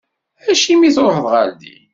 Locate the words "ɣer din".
1.33-1.83